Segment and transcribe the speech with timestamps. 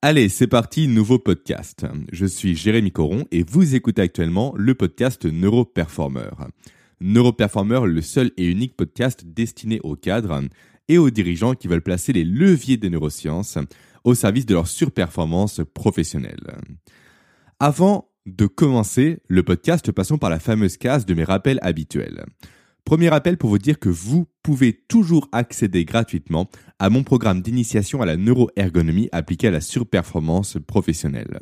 [0.00, 1.84] Allez, c'est parti, nouveau podcast.
[2.12, 6.30] Je suis Jérémy Coron et vous écoutez actuellement le podcast Neuroperformer.
[7.00, 10.42] Neuroperformer, le seul et unique podcast destiné aux cadres
[10.86, 13.58] et aux dirigeants qui veulent placer les leviers des neurosciences
[14.04, 16.46] au service de leur surperformance professionnelle.
[17.58, 22.24] Avant de commencer le podcast, passons par la fameuse case de mes rappels habituels.
[22.88, 26.48] Premier rappel pour vous dire que vous pouvez toujours accéder gratuitement
[26.78, 31.38] à mon programme d'initiation à la neuroergonomie appliquée à la surperformance professionnelle.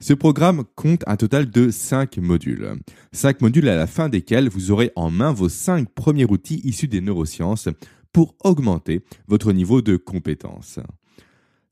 [0.00, 2.74] Ce programme compte un total de 5 modules.
[3.12, 6.88] 5 modules à la fin desquels vous aurez en main vos 5 premiers outils issus
[6.88, 7.70] des neurosciences
[8.12, 10.78] pour augmenter votre niveau de compétence.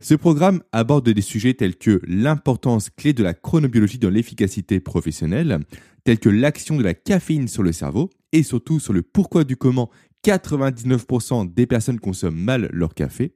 [0.01, 5.59] Ce programme aborde des sujets tels que l'importance clé de la chronobiologie dans l'efficacité professionnelle,
[6.05, 9.56] tels que l'action de la caféine sur le cerveau et surtout sur le pourquoi du
[9.56, 9.91] comment
[10.24, 13.32] 99% des personnes consomment mal leur café.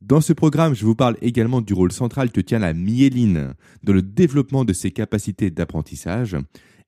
[0.00, 3.54] Dans ce programme, je vous parle également du rôle central que tient la myéline
[3.84, 6.36] dans le développement de ses capacités d'apprentissage.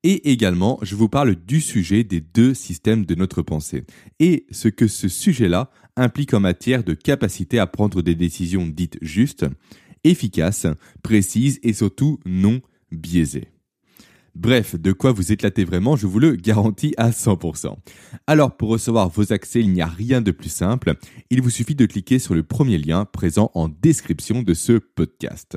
[0.02, 3.84] Et également, je vous parle du sujet des deux systèmes de notre pensée
[4.18, 8.98] et ce que ce sujet-là implique en matière de capacité à prendre des décisions dites
[9.00, 9.46] justes,
[10.02, 10.66] efficaces,
[11.02, 12.60] précises et surtout non
[12.90, 13.53] biaisées.
[14.34, 17.76] Bref, de quoi vous éclater vraiment, je vous le garantis à 100%.
[18.26, 20.94] Alors pour recevoir vos accès, il n'y a rien de plus simple,
[21.30, 25.56] il vous suffit de cliquer sur le premier lien présent en description de ce podcast.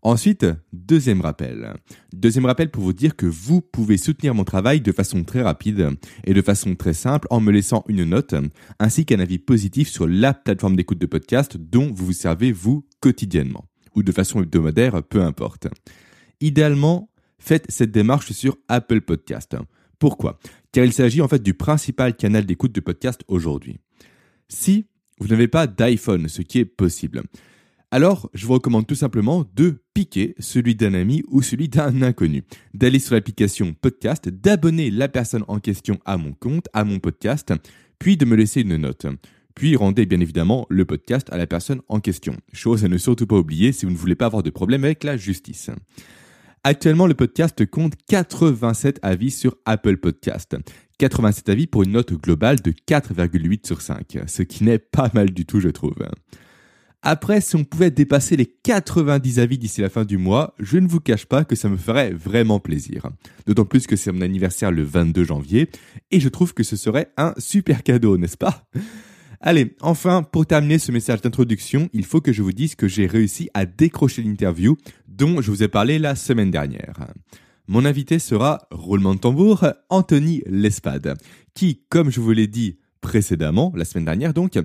[0.00, 1.74] Ensuite, deuxième rappel.
[2.14, 5.90] Deuxième rappel pour vous dire que vous pouvez soutenir mon travail de façon très rapide
[6.24, 8.34] et de façon très simple en me laissant une note
[8.78, 12.86] ainsi qu'un avis positif sur la plateforme d'écoute de podcast dont vous vous servez vous
[13.00, 13.64] quotidiennement
[13.96, 15.66] ou de façon hebdomadaire, peu importe.
[16.40, 17.10] Idéalement,
[17.46, 19.56] faites cette démarche sur Apple Podcast.
[20.00, 20.40] Pourquoi?
[20.72, 23.78] Car il s'agit en fait du principal canal d'écoute de podcast aujourd'hui.
[24.48, 24.86] Si
[25.20, 27.22] vous n'avez pas d'iPhone, ce qui est possible,
[27.92, 32.42] alors je vous recommande tout simplement de piquer celui d'un ami ou celui d'un inconnu,
[32.74, 37.54] d'aller sur l'application podcast, d'abonner la personne en question à mon compte, à mon podcast,
[38.00, 39.06] puis de me laisser une note.
[39.54, 42.36] Puis rendez bien évidemment le podcast à la personne en question.
[42.52, 45.04] Chose à ne surtout pas oublier si vous ne voulez pas avoir de problème avec
[45.04, 45.70] la justice.
[46.68, 50.56] Actuellement, le podcast compte 87 avis sur Apple Podcast.
[50.98, 55.30] 87 avis pour une note globale de 4,8 sur 5, ce qui n'est pas mal
[55.30, 55.94] du tout, je trouve.
[57.02, 60.88] Après, si on pouvait dépasser les 90 avis d'ici la fin du mois, je ne
[60.88, 63.10] vous cache pas que ça me ferait vraiment plaisir.
[63.46, 65.70] D'autant plus que c'est mon anniversaire le 22 janvier,
[66.10, 68.68] et je trouve que ce serait un super cadeau, n'est-ce pas?
[69.40, 73.06] Allez, enfin, pour terminer ce message d'introduction, il faut que je vous dise que j'ai
[73.06, 74.76] réussi à décrocher l'interview
[75.16, 76.94] dont je vous ai parlé la semaine dernière.
[77.68, 81.16] Mon invité sera, roulement de tambour, Anthony Lespade,
[81.54, 84.58] qui, comme je vous l'ai dit précédemment, la semaine dernière donc,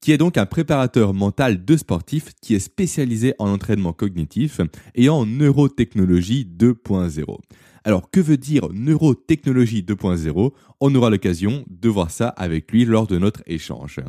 [0.00, 4.60] qui est donc un préparateur mental de sportifs qui est spécialisé en entraînement cognitif
[4.94, 7.38] et en neurotechnologie 2.0.
[7.84, 13.06] Alors que veut dire neurotechnologie 2.0 On aura l'occasion de voir ça avec lui lors
[13.06, 14.00] de notre échange.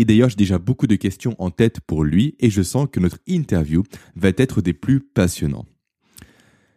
[0.00, 3.00] Et d'ailleurs, j'ai déjà beaucoup de questions en tête pour lui et je sens que
[3.00, 3.82] notre interview
[4.16, 5.66] va être des plus passionnants.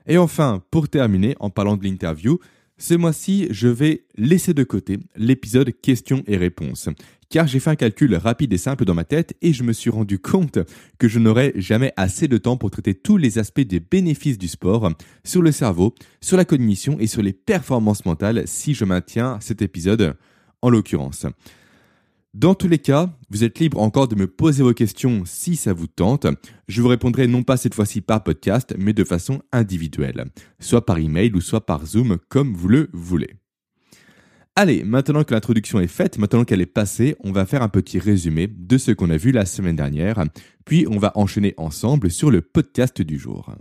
[0.08, 2.40] Et enfin, pour terminer, en parlant de l'interview,
[2.78, 6.90] ce mois-ci, je vais laisser de côté l'épisode questions et réponses,
[7.30, 9.90] car j'ai fait un calcul rapide et simple dans ma tête et je me suis
[9.90, 10.60] rendu compte
[10.98, 14.50] que je n'aurais jamais assez de temps pour traiter tous les aspects des bénéfices du
[14.50, 14.92] sport
[15.24, 19.62] sur le cerveau, sur la cognition et sur les performances mentales si je maintiens cet
[19.62, 20.18] épisode
[20.62, 21.26] en l'occurrence.
[22.34, 25.72] Dans tous les cas, vous êtes libre encore de me poser vos questions si ça
[25.72, 26.26] vous tente.
[26.68, 30.26] Je vous répondrai non pas cette fois-ci par podcast, mais de façon individuelle,
[30.60, 33.36] soit par email ou soit par Zoom, comme vous le voulez.
[34.56, 38.00] Allez, maintenant que l'introduction est faite, maintenant qu'elle est passée, on va faire un petit
[38.00, 40.24] résumé de ce qu'on a vu la semaine dernière,
[40.66, 43.54] puis on va enchaîner ensemble sur le podcast du jour.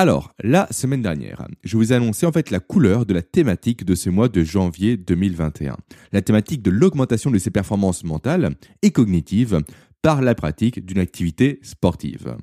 [0.00, 3.84] Alors, la semaine dernière, je vous ai annoncé en fait la couleur de la thématique
[3.84, 5.76] de ce mois de janvier 2021.
[6.12, 9.60] La thématique de l'augmentation de ses performances mentales et cognitives
[10.00, 12.36] par la pratique d'une activité sportive.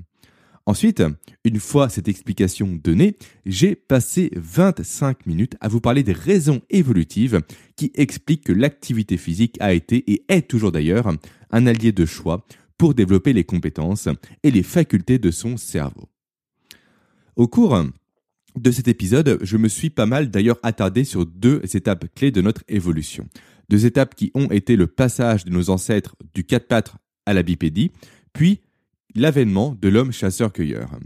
[0.66, 1.02] Ensuite,
[1.46, 3.16] une fois cette explication donnée,
[3.46, 7.40] j'ai passé 25 minutes à vous parler des raisons évolutives
[7.78, 11.10] qui expliquent que l'activité physique a été et est toujours d'ailleurs
[11.52, 12.46] un allié de choix
[12.78, 14.10] pour développer les compétences
[14.44, 16.10] et les facultés de son cerveau.
[17.36, 17.78] Au cours
[18.56, 22.40] de cet épisode, je me suis pas mal d'ailleurs attardé sur deux étapes clés de
[22.40, 23.28] notre évolution.
[23.68, 26.94] Deux étapes qui ont été le passage de nos ancêtres du quatre pattes
[27.26, 27.92] à la bipédie,
[28.32, 28.62] puis
[29.16, 30.98] l'avènement de l'homme chasseur-cueilleur.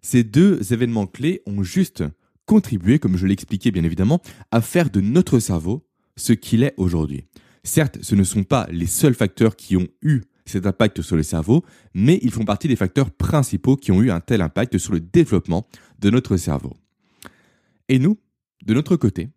[0.00, 2.04] Ces deux événements clés ont juste
[2.46, 4.22] contribué, comme je l'expliquais bien évidemment,
[4.52, 5.84] à faire de notre cerveau
[6.16, 7.24] ce qu'il est aujourd'hui.
[7.64, 11.22] Certes, ce ne sont pas les seuls facteurs qui ont eu cet impact sur le
[11.22, 11.64] cerveau,
[11.94, 15.00] mais ils font partie des facteurs principaux qui ont eu un tel impact sur le
[15.00, 15.66] développement
[16.00, 16.74] de notre cerveau.
[17.88, 18.18] Et nous,
[18.64, 19.30] de notre côté,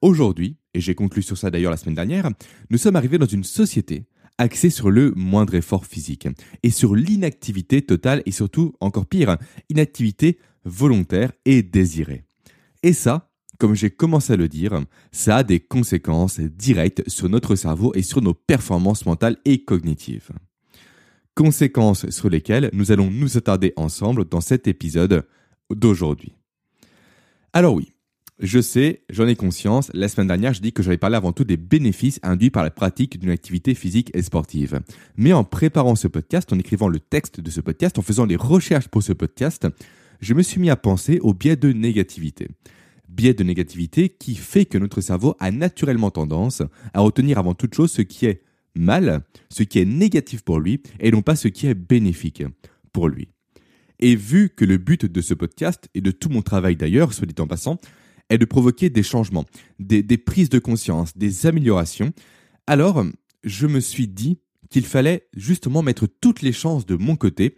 [0.00, 2.28] aujourd'hui, et j'ai conclu sur ça d'ailleurs la semaine dernière,
[2.70, 4.06] nous sommes arrivés dans une société
[4.38, 6.28] axée sur le moindre effort physique
[6.62, 9.36] et sur l'inactivité totale et surtout, encore pire,
[9.68, 12.24] inactivité volontaire et désirée.
[12.82, 14.80] Et ça, comme j'ai commencé à le dire,
[15.12, 20.30] ça a des conséquences directes sur notre cerveau et sur nos performances mentales et cognitives.
[21.34, 25.26] Conséquences sur lesquelles nous allons nous attarder ensemble dans cet épisode
[25.70, 26.34] d'aujourd'hui.
[27.52, 27.94] Alors oui,
[28.40, 31.44] je sais, j'en ai conscience, la semaine dernière, je dis que j'avais parlé avant tout
[31.44, 34.80] des bénéfices induits par la pratique d'une activité physique et sportive.
[35.16, 38.34] Mais en préparant ce podcast, en écrivant le texte de ce podcast, en faisant les
[38.34, 39.68] recherches pour ce podcast,
[40.20, 42.48] je me suis mis à penser au biais de négativité.
[43.14, 46.62] Biais de négativité qui fait que notre cerveau a naturellement tendance
[46.92, 48.42] à retenir avant toute chose ce qui est
[48.74, 52.42] mal, ce qui est négatif pour lui, et non pas ce qui est bénéfique
[52.92, 53.28] pour lui.
[54.00, 57.26] Et vu que le but de ce podcast, et de tout mon travail d'ailleurs, soit
[57.26, 57.78] dit en passant,
[58.30, 59.44] est de provoquer des changements,
[59.78, 62.12] des, des prises de conscience, des améliorations,
[62.66, 63.04] alors
[63.44, 64.38] je me suis dit
[64.70, 67.56] qu'il fallait justement mettre toutes les chances de mon côté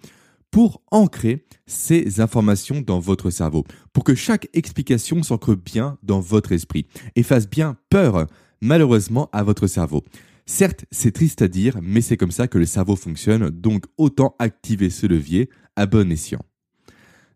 [0.56, 6.50] pour ancrer ces informations dans votre cerveau, pour que chaque explication s'ancre bien dans votre
[6.50, 8.26] esprit et fasse bien peur,
[8.62, 10.02] malheureusement, à votre cerveau.
[10.46, 14.34] Certes, c'est triste à dire, mais c'est comme ça que le cerveau fonctionne, donc autant
[14.38, 16.40] activer ce levier à bon escient.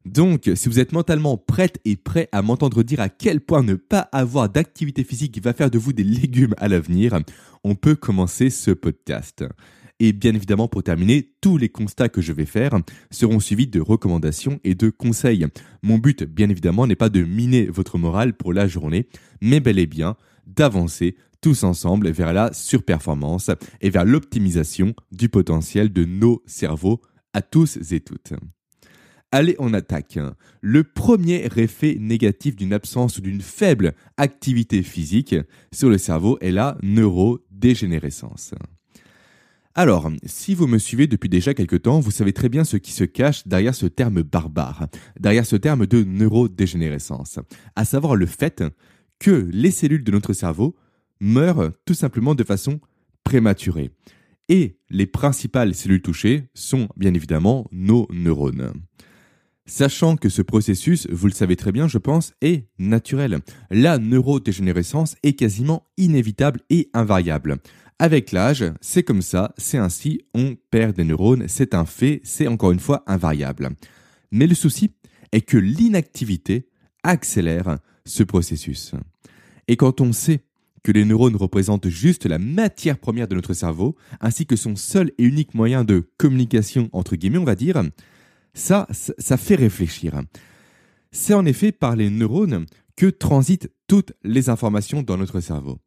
[0.06, 3.74] Donc, si vous êtes mentalement prête et prêt à m'entendre dire à quel point ne
[3.74, 7.20] pas avoir d'activité physique va faire de vous des légumes à l'avenir,
[7.64, 9.44] on peut commencer ce podcast.
[10.02, 12.72] Et bien évidemment, pour terminer, tous les constats que je vais faire
[13.10, 15.46] seront suivis de recommandations et de conseils.
[15.82, 19.08] Mon but, bien évidemment, n'est pas de miner votre morale pour la journée,
[19.42, 20.16] mais bel et bien
[20.46, 23.50] d'avancer tous ensemble vers la surperformance
[23.82, 27.02] et vers l'optimisation du potentiel de nos cerveaux
[27.34, 28.32] à tous et toutes.
[29.32, 30.18] Allez, on attaque.
[30.62, 35.36] Le premier effet négatif d'une absence ou d'une faible activité physique
[35.72, 38.54] sur le cerveau est la neurodégénérescence.
[39.74, 42.90] Alors, si vous me suivez depuis déjà quelque temps, vous savez très bien ce qui
[42.90, 44.88] se cache derrière ce terme barbare,
[45.18, 47.38] derrière ce terme de neurodégénérescence,
[47.76, 48.64] à savoir le fait
[49.20, 50.74] que les cellules de notre cerveau
[51.20, 52.80] meurent tout simplement de façon
[53.22, 53.90] prématurée.
[54.48, 58.72] Et les principales cellules touchées sont bien évidemment nos neurones.
[59.66, 63.38] Sachant que ce processus, vous le savez très bien, je pense, est naturel.
[63.70, 67.58] La neurodégénérescence est quasiment inévitable et invariable.
[68.02, 72.46] Avec l'âge, c'est comme ça, c'est ainsi, on perd des neurones, c'est un fait, c'est
[72.46, 73.68] encore une fois invariable.
[74.30, 74.94] Mais le souci
[75.32, 76.66] est que l'inactivité
[77.02, 77.76] accélère
[78.06, 78.92] ce processus.
[79.68, 80.46] Et quand on sait
[80.82, 85.12] que les neurones représentent juste la matière première de notre cerveau, ainsi que son seul
[85.18, 87.82] et unique moyen de communication, entre guillemets, on va dire,
[88.54, 90.22] ça, ça fait réfléchir.
[91.12, 92.64] C'est en effet par les neurones
[92.96, 95.78] que transitent toutes les informations dans notre cerveau.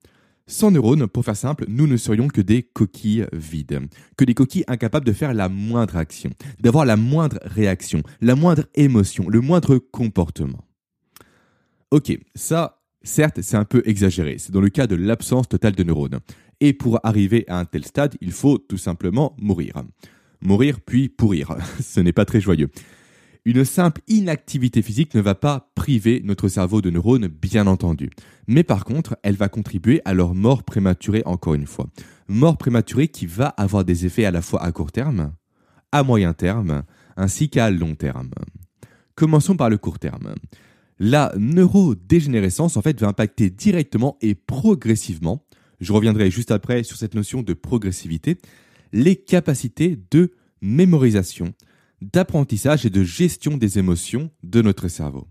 [0.45, 3.79] Sans neurones, pour faire simple, nous ne serions que des coquilles vides,
[4.17, 8.65] que des coquilles incapables de faire la moindre action, d'avoir la moindre réaction, la moindre
[8.75, 10.65] émotion, le moindre comportement.
[11.91, 15.83] Ok, ça, certes, c'est un peu exagéré, c'est dans le cas de l'absence totale de
[15.83, 16.19] neurones.
[16.59, 19.83] Et pour arriver à un tel stade, il faut tout simplement mourir.
[20.41, 21.55] Mourir puis pourrir.
[21.81, 22.69] Ce n'est pas très joyeux.
[23.45, 28.09] Une simple inactivité physique ne va pas priver notre cerveau de neurones, bien entendu.
[28.47, 31.87] Mais par contre, elle va contribuer à leur mort prématurée encore une fois.
[32.29, 35.33] Mort prématurée qui va avoir des effets à la fois à court terme,
[35.91, 36.83] à moyen terme,
[37.17, 38.31] ainsi qu'à long terme.
[39.15, 40.35] Commençons par le court terme.
[40.97, 45.45] La neurodégénérescence, en fait, va impacter directement et progressivement,
[45.81, 48.37] je reviendrai juste après sur cette notion de progressivité,
[48.93, 51.53] les capacités de mémorisation,
[52.11, 55.27] d'apprentissage et de gestion des émotions de notre cerveau.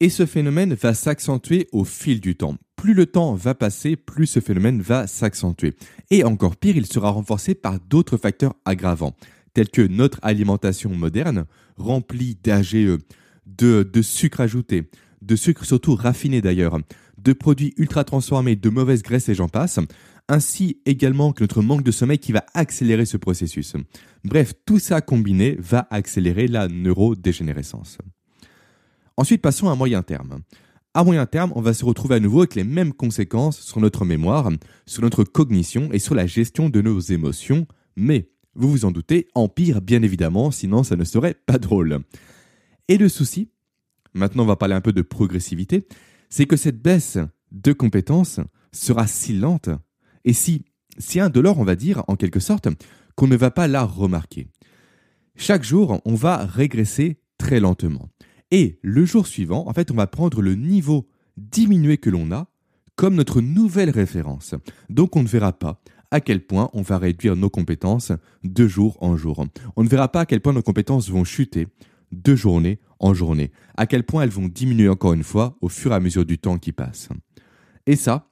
[0.00, 2.56] Et ce phénomène va s'accentuer au fil du temps.
[2.76, 5.74] Plus le temps va passer, plus ce phénomène va s'accentuer.
[6.10, 9.16] Et encore pire, il sera renforcé par d'autres facteurs aggravants,
[9.54, 11.46] tels que notre alimentation moderne,
[11.78, 12.98] remplie d'AGE,
[13.46, 14.90] de, sucre ajouté,
[15.22, 16.78] de sucre surtout raffiné d'ailleurs,
[17.16, 19.80] de produits ultra transformés, de mauvaises graisses et j'en passe,
[20.28, 23.74] ainsi également que notre manque de sommeil qui va accélérer ce processus.
[24.24, 27.98] Bref, tout ça combiné va accélérer la neurodégénérescence.
[29.16, 30.40] Ensuite, passons à moyen terme.
[30.94, 34.04] À moyen terme, on va se retrouver à nouveau avec les mêmes conséquences sur notre
[34.04, 34.50] mémoire,
[34.86, 37.66] sur notre cognition et sur la gestion de nos émotions,
[37.96, 42.00] mais, vous vous en doutez, empire bien évidemment, sinon ça ne serait pas drôle.
[42.88, 43.50] Et le souci,
[44.14, 45.86] maintenant on va parler un peu de progressivité,
[46.30, 47.18] c'est que cette baisse
[47.52, 48.40] de compétences
[48.72, 49.68] sera si lente
[50.26, 50.64] et si,
[50.98, 52.68] si indolore, on va dire, en quelque sorte,
[53.14, 54.48] qu'on ne va pas la remarquer.
[55.36, 58.10] Chaque jour, on va régresser très lentement.
[58.50, 62.48] Et le jour suivant, en fait, on va prendre le niveau diminué que l'on a
[62.96, 64.54] comme notre nouvelle référence.
[64.88, 65.80] Donc on ne verra pas
[66.10, 69.44] à quel point on va réduire nos compétences de jour en jour.
[69.76, 71.68] On ne verra pas à quel point nos compétences vont chuter
[72.12, 75.92] de journée en journée, à quel point elles vont diminuer encore une fois au fur
[75.92, 77.10] et à mesure du temps qui passe.
[77.86, 78.28] Et ça,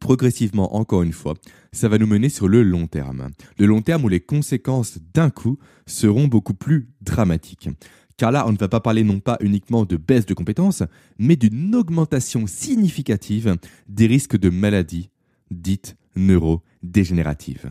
[0.00, 1.34] progressivement encore une fois,
[1.72, 3.30] ça va nous mener sur le long terme.
[3.58, 7.68] Le long terme où les conséquences d'un coup seront beaucoup plus dramatiques.
[8.16, 10.82] Car là, on ne va pas parler non pas uniquement de baisse de compétences,
[11.18, 13.56] mais d'une augmentation significative
[13.88, 15.10] des risques de maladies
[15.50, 17.70] dites neurodégénératives.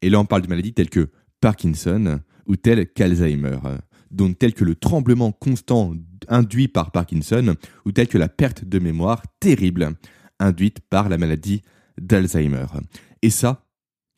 [0.00, 1.10] Et là, on parle de maladies telles que
[1.40, 3.58] Parkinson ou telles qu'Alzheimer,
[4.10, 5.94] dont telles que le tremblement constant
[6.28, 9.94] induit par Parkinson ou telles que la perte de mémoire terrible
[10.42, 11.62] induite par la maladie
[12.00, 12.66] d'Alzheimer.
[13.22, 13.64] Et ça,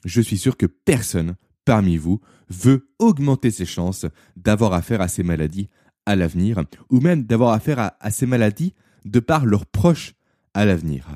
[0.05, 5.23] je suis sûr que personne parmi vous veut augmenter ses chances d'avoir affaire à ces
[5.23, 5.69] maladies
[6.07, 10.15] à l'avenir, ou même d'avoir affaire à, ces maladies de par leurs proches
[10.53, 11.09] à l'avenir.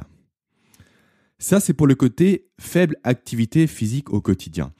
[1.38, 4.72] Ça, c'est pour le côté faible activité physique au quotidien.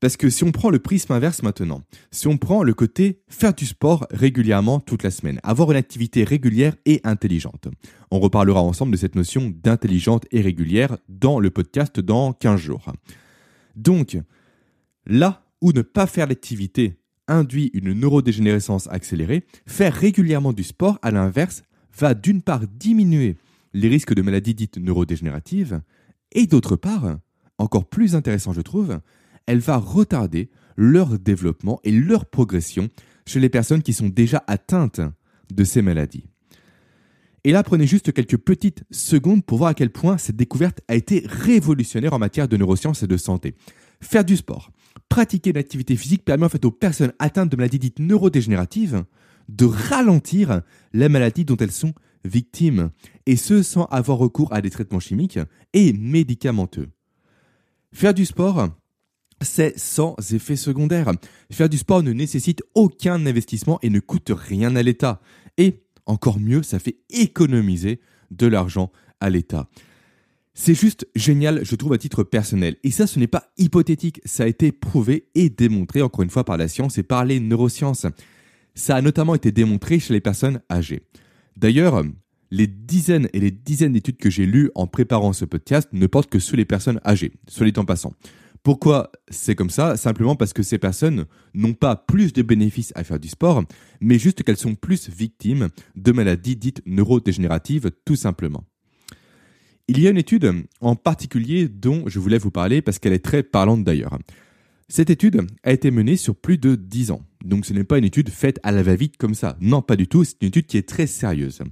[0.00, 3.54] Parce que si on prend le prisme inverse maintenant, si on prend le côté faire
[3.54, 7.68] du sport régulièrement toute la semaine, avoir une activité régulière et intelligente,
[8.10, 12.92] on reparlera ensemble de cette notion d'intelligente et régulière dans le podcast dans 15 jours.
[13.74, 14.18] Donc,
[15.06, 16.98] Là où ne pas faire l'activité
[17.28, 21.62] induit une neurodégénérescence accélérée, faire régulièrement du sport, à l'inverse,
[21.96, 23.36] va d'une part diminuer
[23.72, 25.80] les risques de maladies dites neurodégénératives,
[26.32, 27.18] et d'autre part,
[27.58, 29.00] encore plus intéressant je trouve,
[29.46, 32.88] elle va retarder leur développement et leur progression
[33.26, 35.00] chez les personnes qui sont déjà atteintes
[35.52, 36.24] de ces maladies.
[37.44, 40.96] Et là, prenez juste quelques petites secondes pour voir à quel point cette découverte a
[40.96, 43.54] été révolutionnaire en matière de neurosciences et de santé.
[44.00, 44.72] Faire du sport,
[45.08, 49.04] pratiquer l'activité physique permet en fait aux personnes atteintes de maladies dites neurodégénératives
[49.48, 50.62] de ralentir
[50.92, 52.90] la maladie dont elles sont victimes,
[53.26, 55.38] et ce sans avoir recours à des traitements chimiques
[55.72, 56.88] et médicamenteux.
[57.92, 58.70] Faire du sport,
[59.40, 61.12] c'est sans effet secondaire.
[61.50, 65.20] Faire du sport ne nécessite aucun investissement et ne coûte rien à l'État.
[65.58, 68.00] Et encore mieux, ça fait économiser
[68.30, 68.90] de l'argent
[69.20, 69.68] à l'État.
[70.54, 72.76] C'est juste génial, je trouve, à titre personnel.
[72.82, 76.44] Et ça, ce n'est pas hypothétique, ça a été prouvé et démontré, encore une fois,
[76.44, 78.06] par la science et par les neurosciences.
[78.74, 81.02] Ça a notamment été démontré chez les personnes âgées.
[81.58, 82.02] D'ailleurs,
[82.50, 86.30] les dizaines et les dizaines d'études que j'ai lues en préparant ce podcast ne portent
[86.30, 88.14] que sur les personnes âgées, soit les en passant.
[88.66, 89.96] Pourquoi c'est comme ça?
[89.96, 93.62] Simplement parce que ces personnes n'ont pas plus de bénéfices à faire du sport,
[94.00, 98.64] mais juste qu'elles sont plus victimes de maladies dites neurodégénératives, tout simplement.
[99.86, 103.24] Il y a une étude en particulier dont je voulais vous parler parce qu'elle est
[103.24, 104.18] très parlante d'ailleurs.
[104.88, 107.22] Cette étude a été menée sur plus de 10 ans.
[107.44, 109.56] Donc ce n'est pas une étude faite à la va-vite comme ça.
[109.60, 110.24] Non, pas du tout.
[110.24, 111.62] C'est une étude qui est très sérieuse.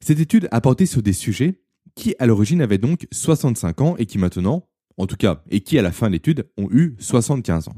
[0.00, 1.60] Cette étude a porté sur des sujets
[1.94, 4.66] qui à l'origine avaient donc 65 ans et qui maintenant,
[4.98, 7.76] en tout cas, et qui à la fin de l'étude ont eu 75 ans.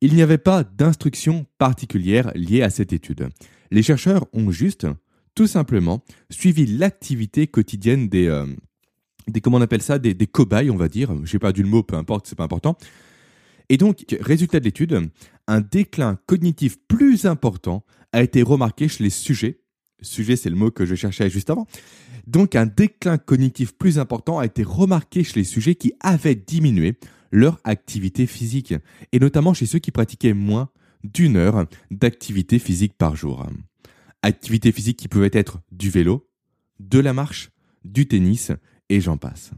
[0.00, 3.28] Il n'y avait pas d'instruction particulière liée à cette étude.
[3.70, 4.86] Les chercheurs ont juste
[5.34, 8.46] tout simplement suivi l'activité quotidienne des, euh,
[9.28, 11.12] des comment on appelle ça, des, des cobayes, on va dire.
[11.24, 12.76] J'ai perdu le mot, peu importe, c'est pas important.
[13.68, 15.10] Et donc, résultat de l'étude,
[15.46, 19.60] un déclin cognitif plus important a été remarqué chez les sujets.
[20.00, 21.66] Sujet, c'est le mot que je cherchais juste avant.
[22.26, 26.98] Donc, un déclin cognitif plus important a été remarqué chez les sujets qui avaient diminué
[27.30, 28.74] leur activité physique,
[29.12, 30.68] et notamment chez ceux qui pratiquaient moins
[31.02, 33.46] d'une heure d'activité physique par jour
[34.24, 36.28] activités physiques qui pouvaient être du vélo,
[36.80, 37.50] de la marche,
[37.84, 38.50] du tennis,
[38.88, 39.50] et j'en passe.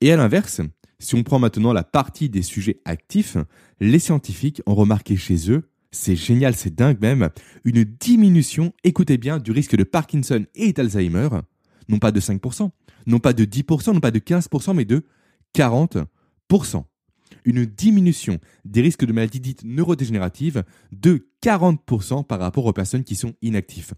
[0.00, 0.62] Et à l'inverse,
[0.98, 3.36] si on prend maintenant la partie des sujets actifs,
[3.80, 7.28] les scientifiques ont remarqué chez eux, c'est génial, c'est dingue même,
[7.64, 11.28] une diminution, écoutez bien, du risque de Parkinson et d'Alzheimer,
[11.88, 12.70] non pas de 5%,
[13.06, 15.04] non pas de 10%, non pas de 15%, mais de
[15.54, 16.84] 40%
[17.44, 23.16] une diminution des risques de maladies dites neurodégénératives de 40% par rapport aux personnes qui
[23.16, 23.92] sont inactives.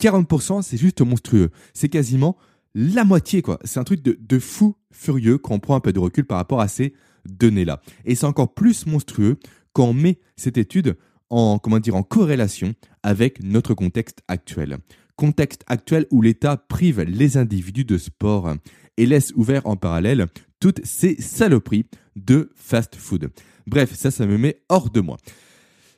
[0.00, 1.50] 40%, c'est juste monstrueux.
[1.74, 2.36] C'est quasiment
[2.74, 3.58] la moitié, quoi.
[3.64, 6.60] C'est un truc de, fou furieux quand on prend un peu de recul par rapport
[6.60, 6.94] à ces
[7.28, 7.80] données-là.
[8.04, 9.38] Et c'est encore plus monstrueux
[9.72, 10.96] quand on met cette étude
[11.30, 14.78] en, corrélation avec notre contexte actuel.
[15.16, 18.54] Contexte actuel où l'État prive les individus de sport
[18.96, 20.26] et laisse ouvert en parallèle
[20.60, 23.30] toutes ces saloperies de fast-food.
[23.66, 25.16] Bref, ça, ça me met hors de moi.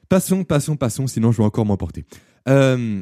[0.08, 2.04] Passons, passons, passons, sinon je vais encore m'emporter.
[2.48, 3.00] Euh,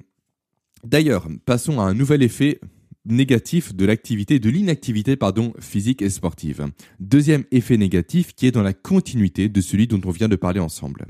[0.85, 2.61] d'ailleurs, passons à un nouvel effet
[3.05, 6.67] négatif de l'activité, de l'inactivité, pardon, physique et sportive.
[6.99, 10.61] Deuxième effet négatif qui est dans la continuité de celui dont on vient de parler
[10.61, 11.07] ensemble.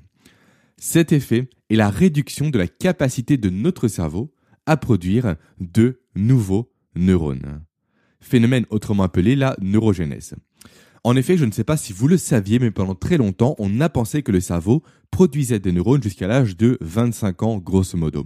[0.82, 4.32] Cet effet est la réduction de la capacité de notre cerveau
[4.64, 7.62] à produire de nouveaux neurones.
[8.22, 10.34] Phénomène autrement appelé la neurogénèse.
[11.04, 13.78] En effet, je ne sais pas si vous le saviez, mais pendant très longtemps, on
[13.82, 18.24] a pensé que le cerveau produisait des neurones jusqu'à l'âge de 25 ans, grosso modo.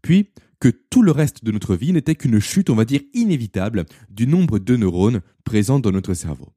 [0.00, 3.84] Puis, que tout le reste de notre vie n'était qu'une chute, on va dire, inévitable
[4.08, 6.48] du nombre de neurones présents dans notre cerveau.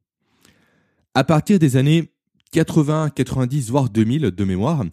[1.12, 2.12] À partir des années
[2.52, 4.84] 80, 90, voire 2000 de mémoire,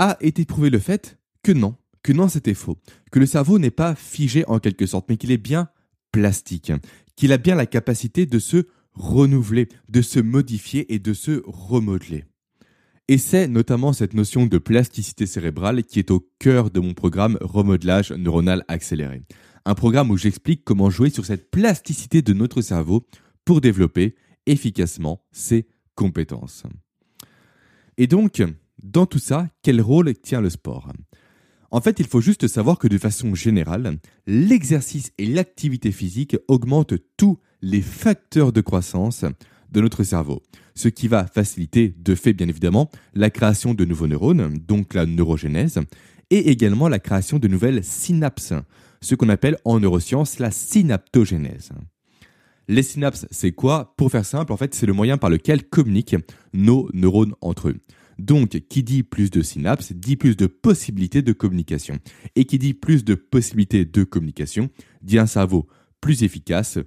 [0.00, 2.78] a été prouvé le fait que non, que non c'était faux,
[3.12, 5.68] que le cerveau n'est pas figé en quelque sorte, mais qu'il est bien
[6.10, 6.72] plastique,
[7.16, 12.24] qu'il a bien la capacité de se renouveler, de se modifier et de se remodeler.
[13.08, 17.36] Et c'est notamment cette notion de plasticité cérébrale qui est au cœur de mon programme
[17.42, 19.22] Remodelage neuronal accéléré.
[19.66, 23.06] Un programme où j'explique comment jouer sur cette plasticité de notre cerveau
[23.44, 24.14] pour développer
[24.46, 26.62] efficacement ses compétences.
[27.98, 28.42] Et donc,
[28.82, 30.92] dans tout ça, quel rôle tient le sport?
[31.70, 36.94] En fait, il faut juste savoir que de façon générale, l'exercice et l'activité physique augmentent
[37.16, 39.24] tous les facteurs de croissance
[39.70, 40.42] de notre cerveau,
[40.74, 45.06] ce qui va faciliter de fait bien évidemment la création de nouveaux neurones, donc la
[45.06, 45.78] neurogénèse,
[46.30, 48.54] et également la création de nouvelles synapses,
[49.00, 51.70] ce qu'on appelle en neurosciences la synaptogénèse.
[52.66, 53.94] Les synapses, c'est quoi?
[53.96, 56.16] Pour faire simple, en fait, c'est le moyen par lequel communiquent
[56.52, 57.76] nos neurones entre eux.
[58.20, 61.98] Donc, qui dit plus de synapses, dit plus de possibilités de communication.
[62.36, 64.68] Et qui dit plus de possibilités de communication,
[65.00, 65.66] dit un cerveau
[66.02, 66.78] plus efficace,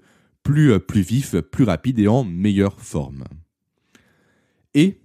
[0.43, 3.23] plus, euh, plus vif, plus rapide et en meilleure forme.
[4.75, 4.99] Et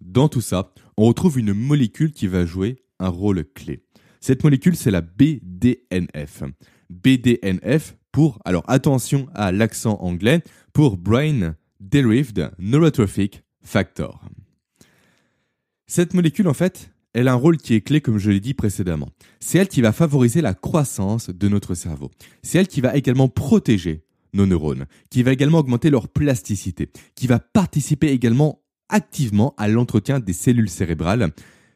[0.00, 3.84] dans tout ça, on retrouve une molécule qui va jouer un rôle clé.
[4.20, 6.44] Cette molécule, c'est la BDNF.
[6.90, 14.22] BDNF pour, alors attention à l'accent anglais, pour Brain Derived Neurotrophic Factor.
[15.94, 18.54] Cette molécule, en fait, elle a un rôle qui est clé, comme je l'ai dit
[18.54, 19.10] précédemment.
[19.40, 22.10] C'est elle qui va favoriser la croissance de notre cerveau.
[22.42, 24.02] C'est elle qui va également protéger
[24.32, 30.18] nos neurones, qui va également augmenter leur plasticité, qui va participer également activement à l'entretien
[30.18, 31.30] des cellules cérébrales,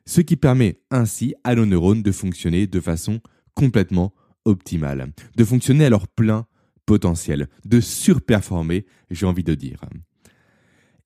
[0.07, 3.21] ce qui permet ainsi à nos neurones de fonctionner de façon
[3.53, 4.15] complètement
[4.47, 6.47] optimale, de fonctionner à leur plein
[6.87, 9.83] potentiel, de surperformer, j'ai envie de dire.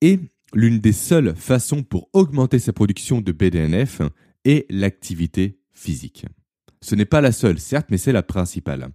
[0.01, 0.21] Et
[0.55, 4.03] l'une des seules façons pour augmenter sa production de BDNF
[4.45, 6.27] est l'activité physique.
[6.81, 8.89] Ce n'est pas la seule, certes, mais c'est la principale.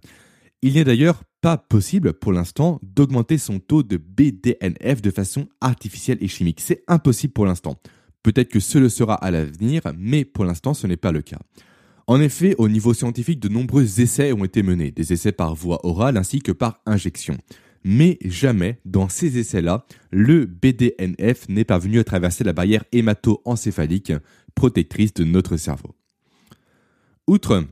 [0.62, 6.18] Il n'est d'ailleurs pas possible pour l'instant d'augmenter son taux de BDNF de façon artificielle
[6.20, 6.60] et chimique.
[6.60, 7.76] C'est impossible pour l'instant.
[8.22, 11.38] Peut-être que ce le sera à l'avenir, mais pour l'instant ce n'est pas le cas.
[12.08, 15.84] En effet, au niveau scientifique, de nombreux essais ont été menés, des essais par voie
[15.84, 17.36] orale ainsi que par injection.
[17.88, 24.12] Mais jamais, dans ces essais-là, le BDNF n'est parvenu à traverser la barrière hémato-encéphalique
[24.56, 25.94] protectrice de notre cerveau.
[27.28, 27.64] Outre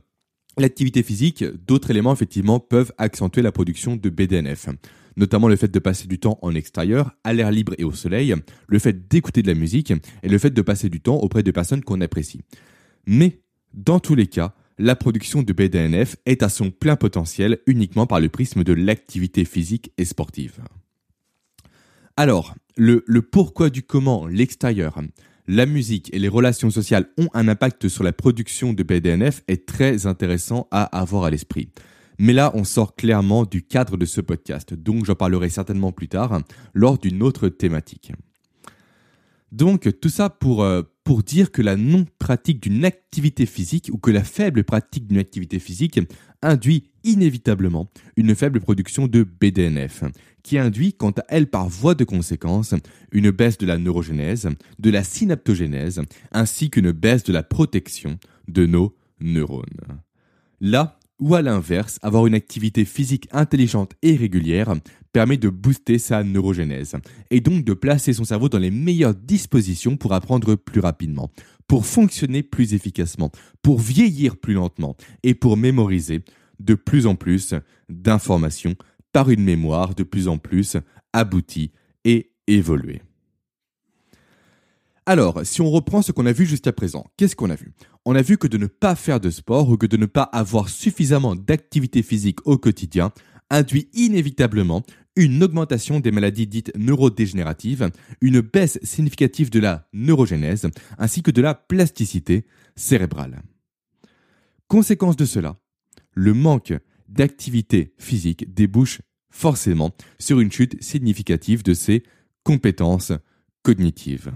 [0.57, 4.69] l'activité physique, d'autres éléments effectivement peuvent accentuer la production de BDNF,
[5.17, 8.33] notamment le fait de passer du temps en extérieur, à l'air libre et au soleil,
[8.67, 9.91] le fait d'écouter de la musique
[10.23, 12.39] et le fait de passer du temps auprès de personnes qu'on apprécie.
[13.05, 13.41] Mais,
[13.73, 18.19] dans tous les cas, la production de BDNF est à son plein potentiel uniquement par
[18.19, 20.59] le prisme de l'activité physique et sportive.
[22.17, 25.01] Alors, le, pourquoi du comment, l'extérieur,
[25.47, 29.65] la musique et les relations sociales ont un impact sur la production de BDNF est
[29.65, 31.69] très intéressant à avoir à l'esprit.
[32.17, 36.07] Mais là, on sort clairement du cadre de ce podcast, donc j'en parlerai certainement plus
[36.07, 36.41] tard
[36.73, 38.13] lors d'une autre thématique.
[39.51, 44.11] Donc tout ça pour, euh, pour dire que la non-pratique d'une activité physique ou que
[44.11, 45.99] la faible pratique d'une activité physique
[46.41, 50.03] induit inévitablement une faible production de BDNF,
[50.41, 52.73] qui induit quant à elle par voie de conséquence
[53.11, 58.65] une baisse de la neurogénèse, de la synaptogénèse, ainsi qu'une baisse de la protection de
[58.65, 60.01] nos neurones.
[61.19, 64.73] Ou à l'inverse, avoir une activité physique intelligente et régulière
[65.11, 66.95] permet de booster sa neurogénèse,
[67.31, 71.31] et donc de placer son cerveau dans les meilleures dispositions pour apprendre plus rapidement,
[71.67, 76.23] pour fonctionner plus efficacement, pour vieillir plus lentement, et pour mémoriser
[76.59, 77.53] de plus en plus
[77.87, 78.75] d'informations
[79.13, 80.75] par une mémoire de plus en plus
[81.13, 81.71] aboutie
[82.03, 83.01] et évoluée.
[85.07, 87.73] Alors, si on reprend ce qu'on a vu jusqu'à présent, qu'est-ce qu'on a vu?
[88.05, 90.23] On a vu que de ne pas faire de sport ou que de ne pas
[90.23, 93.11] avoir suffisamment d'activité physique au quotidien
[93.51, 94.83] induit inévitablement
[95.15, 97.89] une augmentation des maladies dites neurodégénératives,
[98.19, 103.43] une baisse significative de la neurogénèse, ainsi que de la plasticité cérébrale.
[104.67, 105.57] Conséquence de cela,
[106.15, 106.73] le manque
[107.07, 112.03] d'activité physique débouche forcément sur une chute significative de ses
[112.43, 113.13] compétences
[113.61, 114.31] cognitives.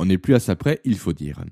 [0.00, 1.44] On n'est plus à ça près, il faut dire.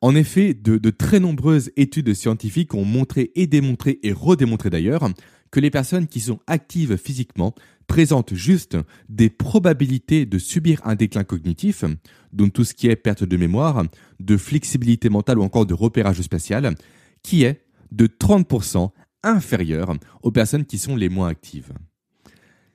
[0.00, 5.10] En effet, de, très nombreuses études scientifiques ont montré et démontré et redémontré d'ailleurs
[5.50, 7.54] que les personnes qui sont actives physiquement
[7.88, 8.78] présentent juste
[9.10, 11.84] des probabilités de subir un déclin cognitif,
[12.32, 13.84] donc tout ce qui est perte de mémoire,
[14.18, 16.74] de flexibilité mentale ou encore de repérage spatial,
[17.22, 21.74] qui est de 30% inférieur aux personnes qui sont les moins actives.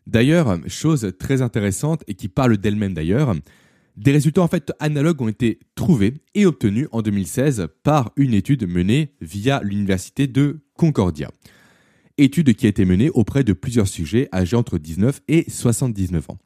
[0.06, 3.34] D'ailleurs, chose très intéressante et qui parle d'elle-même d'ailleurs,
[3.98, 8.68] des résultats en fait analogues ont été trouvés et obtenus en 2016 par une étude
[8.68, 11.32] menée via l'université de Concordia.
[12.18, 16.38] Étude qui a été menée auprès de plusieurs sujets âgés entre 19 et 79 ans.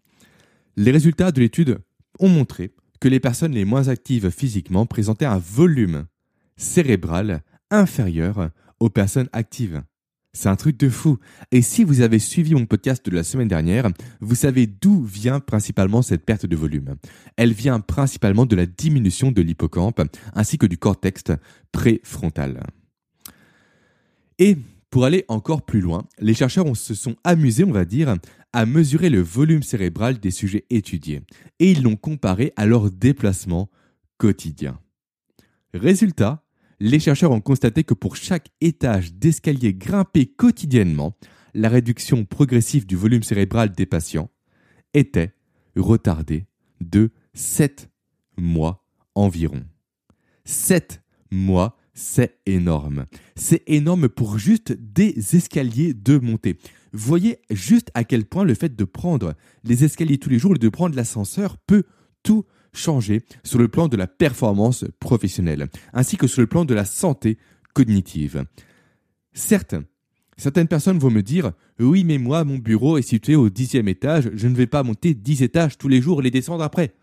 [0.77, 1.79] Les résultats de l'étude
[2.19, 6.05] ont montré que les personnes les moins actives physiquement présentaient un volume
[6.57, 9.81] cérébral inférieur aux personnes actives.
[10.33, 11.17] C'est un truc de fou.
[11.51, 13.89] Et si vous avez suivi mon podcast de la semaine dernière,
[14.21, 16.95] vous savez d'où vient principalement cette perte de volume.
[17.35, 20.01] Elle vient principalement de la diminution de l'hippocampe
[20.33, 21.23] ainsi que du cortex
[21.71, 22.61] préfrontal.
[24.37, 24.55] Et
[24.91, 28.15] pour aller encore plus loin, les chercheurs se sont amusés, on va dire,
[28.53, 31.21] à mesurer le volume cérébral des sujets étudiés
[31.59, 33.69] et ils l'ont comparé à leur déplacement
[34.17, 34.79] quotidien.
[35.73, 36.43] Résultat,
[36.79, 41.15] les chercheurs ont constaté que pour chaque étage d'escalier grimpé quotidiennement,
[41.53, 44.29] la réduction progressive du volume cérébral des patients
[44.93, 45.33] était
[45.75, 46.45] retardée
[46.81, 47.89] de 7
[48.37, 49.63] mois environ.
[50.45, 53.05] 7 mois, c'est énorme.
[53.35, 56.57] C'est énorme pour juste des escaliers de montée.
[56.93, 60.59] Voyez juste à quel point le fait de prendre les escaliers tous les jours et
[60.59, 61.83] de prendre l'ascenseur peut
[62.23, 62.45] tout
[62.79, 66.85] changer sur le plan de la performance professionnelle, ainsi que sur le plan de la
[66.85, 67.37] santé
[67.73, 68.45] cognitive.
[69.33, 69.75] Certes,
[70.37, 74.31] certaines personnes vont me dire Oui, mais moi, mon bureau est situé au dixième étage,
[74.33, 76.93] je ne vais pas monter dix étages tous les jours et les descendre après.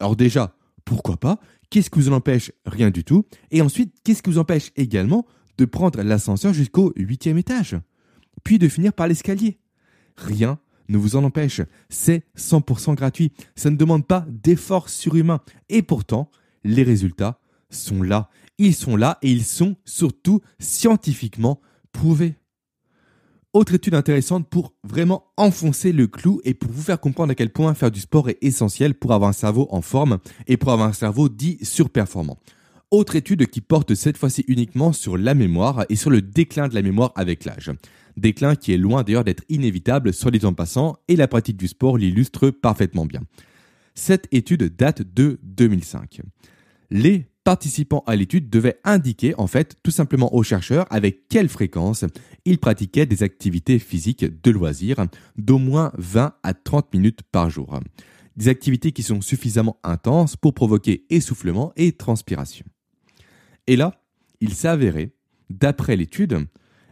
[0.00, 1.38] Alors, déjà, pourquoi pas?
[1.70, 2.52] Qu'est-ce qui vous en empêche?
[2.64, 3.24] Rien du tout.
[3.50, 5.26] Et ensuite, qu'est-ce qui vous empêche également
[5.58, 7.76] de prendre l'ascenseur jusqu'au huitième étage?
[8.44, 9.58] Puis de finir par l'escalier
[10.16, 11.60] Rien ne vous en empêche.
[11.88, 13.32] C'est 100% gratuit.
[13.54, 15.40] Ça ne demande pas d'efforts surhumains.
[15.68, 16.30] Et pourtant,
[16.64, 18.28] les résultats sont là.
[18.58, 21.60] Ils sont là et ils sont surtout scientifiquement
[21.92, 22.36] prouvés.
[23.52, 27.50] Autre étude intéressante pour vraiment enfoncer le clou et pour vous faire comprendre à quel
[27.50, 30.88] point faire du sport est essentiel pour avoir un cerveau en forme et pour avoir
[30.88, 32.38] un cerveau dit surperformant.
[32.90, 36.74] Autre étude qui porte cette fois-ci uniquement sur la mémoire et sur le déclin de
[36.74, 37.72] la mémoire avec l'âge
[38.16, 41.68] déclin qui est loin d'ailleurs d'être inévitable sur les temps passants et la pratique du
[41.68, 43.20] sport l'illustre parfaitement bien.
[43.94, 46.20] Cette étude date de 2005.
[46.90, 52.04] Les participants à l'étude devaient indiquer en fait tout simplement aux chercheurs avec quelle fréquence
[52.44, 57.80] ils pratiquaient des activités physiques de loisirs d'au moins 20 à 30 minutes par jour.
[58.36, 62.66] Des activités qui sont suffisamment intenses pour provoquer essoufflement et transpiration.
[63.66, 64.00] Et là,
[64.40, 65.12] il s'est avéré,
[65.50, 66.46] d'après l'étude,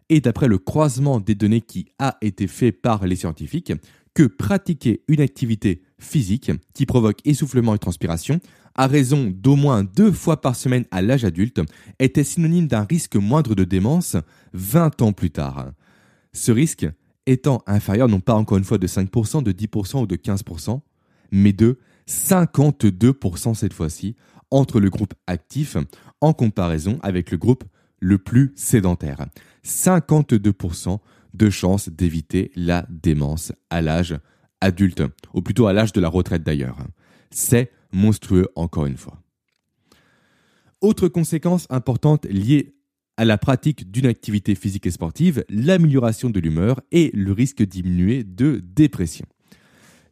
[0.09, 3.73] et d'après le croisement des données qui a été fait par les scientifiques,
[4.15, 8.41] que pratiquer une activité physique qui provoque essoufflement et transpiration
[8.77, 11.61] à raison d'au moins deux fois par semaine à l'âge adulte
[11.99, 14.17] était synonyme d'un risque moindre de démence
[14.53, 15.73] 20 ans plus tard.
[16.33, 16.87] Ce risque
[17.27, 20.81] étant inférieur non pas encore une fois de 5%, de 10% ou de 15%,
[21.31, 24.17] mais de 52% cette fois-ci
[24.55, 25.77] entre le groupe actif
[26.21, 27.65] en comparaison avec le groupe
[27.99, 29.27] le plus sédentaire.
[29.65, 30.99] 52%
[31.35, 34.17] de chances d'éviter la démence à l'âge
[34.61, 35.03] adulte,
[35.35, 36.79] ou plutôt à l'âge de la retraite d'ailleurs.
[37.31, 39.21] C'est monstrueux encore une fois.
[40.81, 42.77] Autre conséquence importante liée
[43.17, 48.23] à la pratique d'une activité physique et sportive, l'amélioration de l'humeur et le risque diminué
[48.23, 49.27] de dépression.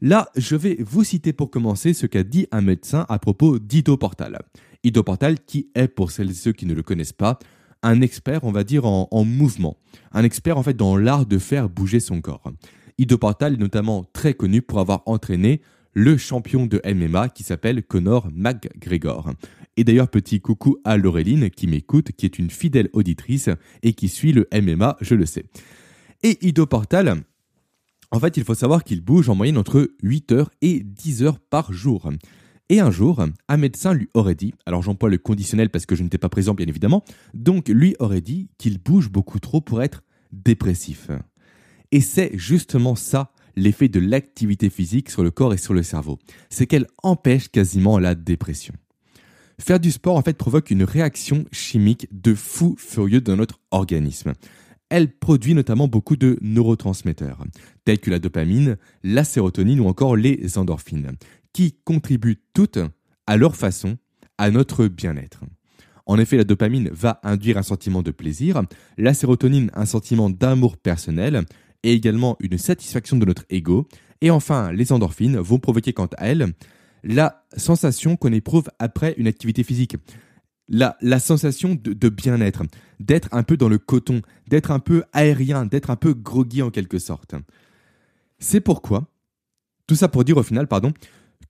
[0.04, 3.96] Là, je vais vous citer pour commencer ce qu'a dit un médecin à propos d'Ido
[3.96, 4.36] Portal.
[4.82, 7.38] Ido Portal qui est, pour celles et ceux qui ne le connaissent pas,
[7.84, 9.76] un expert, on va dire, en, mouvement.
[10.10, 12.50] Un expert, en fait, dans l'art de faire bouger son corps.
[12.98, 15.60] Ido Portal est notamment très connu pour avoir entraîné
[15.94, 19.30] le champion de MMA qui s'appelle Conor McGregor.
[19.76, 23.50] Et d'ailleurs, petit coucou à Laureline qui m'écoute, qui est une fidèle auditrice
[23.84, 25.44] et qui suit le MMA, je le sais.
[26.24, 27.22] Et Ido Portal,
[28.12, 31.40] en fait, il faut savoir qu'il bouge en moyenne entre 8 heures et 10 heures
[31.40, 32.10] par jour.
[32.68, 36.02] Et un jour, un médecin lui aurait dit, alors j'emploie le conditionnel parce que je
[36.02, 40.02] n'étais pas présent bien évidemment, donc lui aurait dit qu'il bouge beaucoup trop pour être
[40.30, 41.08] dépressif.
[41.90, 46.18] Et c'est justement ça l'effet de l'activité physique sur le corps et sur le cerveau.
[46.50, 48.74] C'est qu'elle empêche quasiment la dépression.
[49.58, 54.32] Faire du sport en fait provoque une réaction chimique de fou furieux dans notre organisme.
[54.92, 57.42] Elle produit notamment beaucoup de neurotransmetteurs,
[57.86, 61.12] tels que la dopamine, la sérotonine ou encore les endorphines,
[61.54, 62.78] qui contribuent toutes,
[63.26, 63.96] à leur façon,
[64.36, 65.40] à notre bien-être.
[66.04, 68.62] En effet, la dopamine va induire un sentiment de plaisir,
[68.98, 71.46] la sérotonine un sentiment d'amour personnel
[71.82, 73.88] et également une satisfaction de notre ego,
[74.20, 76.52] et enfin les endorphines vont provoquer quant à elles
[77.02, 79.96] la sensation qu'on éprouve après une activité physique.
[80.74, 82.62] La, sensation de, de bien-être,
[82.98, 86.70] d'être un peu dans le coton, d'être un peu aérien, d'être un peu groggy en
[86.70, 87.34] quelque sorte.
[88.38, 89.06] C'est pourquoi,
[89.86, 90.92] tout ça pour dire au final, pardon,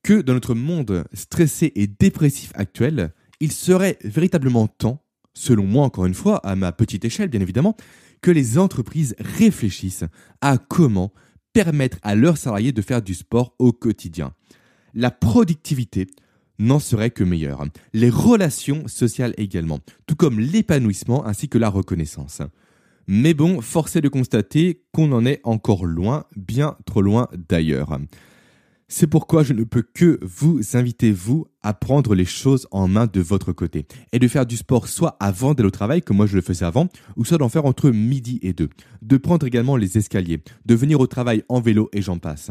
[0.03, 5.03] que dans notre monde stressé et dépressif actuel, il serait véritablement temps,
[5.35, 7.77] selon moi encore une fois, à ma petite échelle bien évidemment,
[8.21, 10.05] que les entreprises réfléchissent
[10.41, 11.13] à comment
[11.53, 14.33] permettre à leurs salariés de faire du sport au quotidien.
[14.95, 16.07] La productivité
[16.63, 17.65] n'en serait que meilleure.
[17.93, 22.43] Les relations sociales également, tout comme l'épanouissement ainsi que la reconnaissance.
[23.07, 27.99] Mais bon, force est de constater qu'on en est encore loin, bien trop loin d'ailleurs.
[28.87, 33.07] C'est pourquoi je ne peux que vous inviter, vous, à prendre les choses en main
[33.07, 36.27] de votre côté et de faire du sport soit avant d'aller au travail, comme moi
[36.27, 38.69] je le faisais avant, ou soit d'en faire entre midi et deux.
[39.01, 42.51] De prendre également les escaliers, de venir au travail en vélo et j'en passe.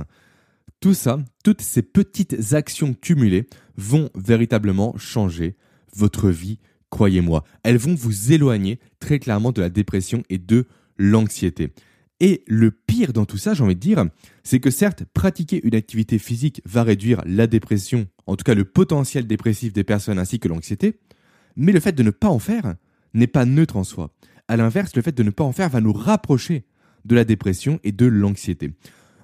[0.82, 5.56] Tout ça, toutes ces petites actions cumulées vont véritablement changer
[5.96, 6.58] votre vie,
[6.90, 7.44] croyez-moi.
[7.62, 10.66] Elles vont vous éloigner très clairement de la dépression et de
[10.98, 11.72] l'anxiété.
[12.20, 14.06] Et le pire dans tout ça, j'ai envie de dire,
[14.42, 18.66] c'est que certes, pratiquer une activité physique va réduire la dépression, en tout cas le
[18.66, 21.00] potentiel dépressif des personnes ainsi que l'anxiété,
[21.56, 22.74] mais le fait de ne pas en faire
[23.14, 24.16] n'est pas neutre en soi.
[24.48, 26.66] À l'inverse, le fait de ne pas en faire va nous rapprocher
[27.06, 28.72] de la dépression et de l'anxiété.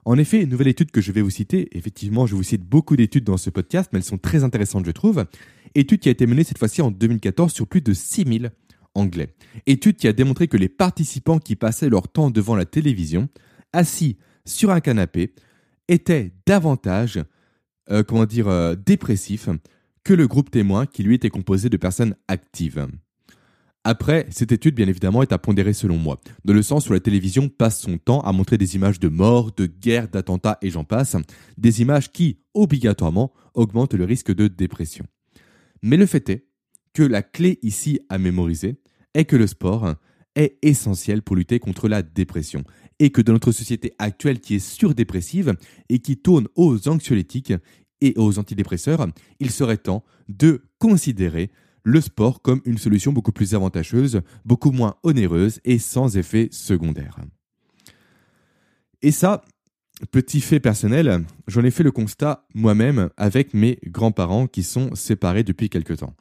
[0.07, 3.25] En effet, nouvelle étude que je vais vous citer, effectivement, je vous cite beaucoup d'études
[3.25, 5.25] dans ce podcast, mais elles sont très intéressantes, je trouve.
[5.75, 8.51] Étude qui a été menée cette fois-ci en 2014 sur plus de 6000
[8.95, 9.35] anglais.
[9.65, 13.27] Étude qui a démontré que les participants qui passaient leur temps devant la télévision,
[13.73, 14.15] assis
[14.45, 15.33] sur un canapé,
[15.89, 17.21] étaient davantage,
[17.91, 19.49] euh, comment dire, euh, dépressifs
[20.05, 22.87] que le groupe témoin qui lui était composé de personnes actives.
[23.89, 26.99] Après, cette étude, bien évidemment, est à pondérer selon moi, dans le sens où la
[26.99, 30.83] télévision passe son temps à montrer des images de morts, de guerres, d'attentats et j'en
[30.83, 31.15] passe,
[31.57, 35.05] des images qui, obligatoirement, augmentent le risque de dépression.
[35.81, 36.47] Mais le fait est
[36.91, 38.75] que la clé ici à mémoriser,
[39.13, 39.95] est que le sport
[40.35, 42.65] est essentiel pour lutter contre la dépression
[42.99, 45.53] et que dans notre société actuelle qui est surdépressive
[45.87, 47.53] et qui tourne aux anxiolytiques
[48.01, 49.07] et aux antidépresseurs,
[49.39, 51.51] il serait temps de considérer
[51.87, 57.17] le sport comme une solution beaucoup plus avantageuse, beaucoup moins onéreuse et sans effet secondaire.
[59.01, 59.45] Et ça,
[60.11, 65.43] petit fait personnel, j'en ai fait le constat moi-même avec mes grands-parents qui sont séparés
[65.43, 66.13] depuis quelque temps.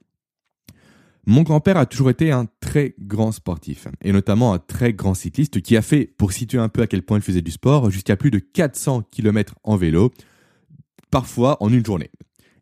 [1.27, 5.61] Mon grand-père a toujours été un très grand sportif, et notamment un très grand cycliste
[5.63, 8.17] qui a fait, pour situer un peu à quel point il faisait du sport, jusqu'à
[8.17, 10.13] plus de 400 km en vélo,
[11.11, 12.13] parfois en une journée.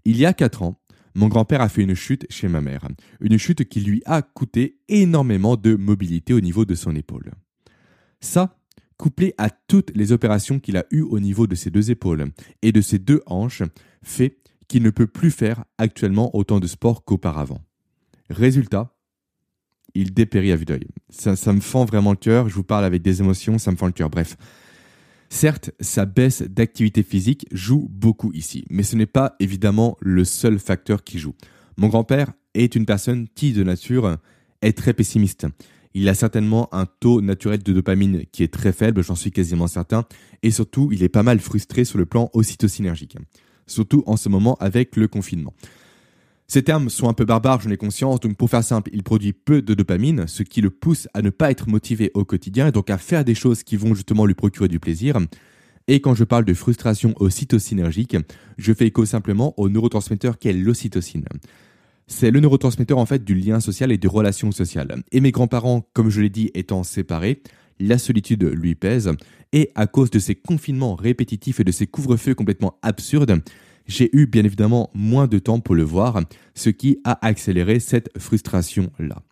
[0.07, 0.81] Il y a 4 ans,
[1.15, 2.89] mon grand-père a fait une chute chez ma mère,
[3.21, 7.33] une chute qui lui a coûté énormément de mobilité au niveau de son épaule.
[8.21, 8.57] Ça,
[8.97, 12.73] couplé à toutes les opérations qu'il a eues au niveau de ses deux épaules et
[12.73, 13.63] de ses deux hanches,
[14.03, 17.61] fait qu'il ne peut plus faire actuellement autant de sport qu'auparavant.
[18.31, 18.95] Résultat,
[19.95, 20.89] il dépérit à vue d'œil.
[21.11, 23.87] Ça, me fend vraiment le cœur, je vous parle avec des émotions, ça me fend
[23.87, 24.11] le cœur.
[24.11, 24.37] Bref.
[25.35, 30.61] Certes, sa baisse d'activité physique joue beaucoup ici, mais ce n'est pas évidemment le seul
[30.61, 31.35] facteur qui joue.
[31.77, 34.17] Mon grand-père est une personne qui, de nature,
[34.63, 35.49] est très pessimiste.
[35.93, 39.67] Il a certainement un taux naturel de dopamine qui est très faible, j'en suis quasiment
[39.67, 40.05] certain,
[40.45, 43.17] et surtout, il est pas mal frustré sur le plan ocytocinergique,
[43.67, 45.53] surtout en ce moment avec le confinement.
[46.47, 49.33] Ces termes sont un peu barbares, j'en ai conscience, donc pour faire simple, il produit
[49.33, 52.73] peu de dopamine, ce qui le pousse à ne pas être motivé au quotidien et
[52.73, 55.19] donc à faire des choses qui vont justement lui procurer du plaisir.
[55.89, 58.17] Et quand je parle de frustration ocytocinergique,
[58.59, 61.25] je fais écho simplement au neurotransmetteur qu'est l'ocytocine.
[62.07, 65.03] C'est le neurotransmetteur en fait du lien social et des relations sociales.
[65.13, 67.43] Et mes grands-parents, comme je l'ai dit, étant séparés,
[67.81, 69.11] la solitude lui pèse,
[69.53, 73.43] et à cause de ces confinements répétitifs et de ces couvre-feux complètement absurdes,
[73.87, 76.21] j'ai eu bien évidemment moins de temps pour le voir,
[76.55, 79.23] ce qui a accéléré cette frustration-là.